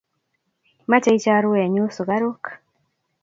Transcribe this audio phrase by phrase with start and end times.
[0.89, 2.43] Mache chorwenyu sugaruk